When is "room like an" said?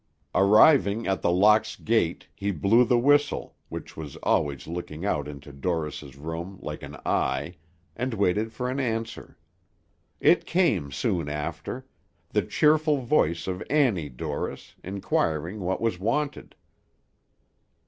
6.15-6.97